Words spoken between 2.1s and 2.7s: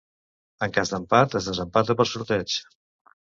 sorteig.